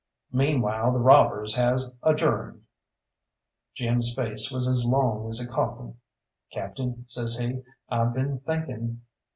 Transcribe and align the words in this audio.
Meanwhile 0.31 0.93
the 0.93 0.97
robbers 0.99 1.53
has 1.53 1.91
adjourned." 2.01 2.63
Jim's 3.75 4.11
face 4.15 4.49
was 4.49 4.67
as 4.67 4.83
long 4.83 5.27
as 5.29 5.39
a 5.39 5.47
coffin. 5.47 5.95
"Captain," 6.51 7.07
says 7.07 7.37
he, 7.37 7.61
"I've 7.87 8.15
been 8.15 8.39
thinking." 8.39 9.01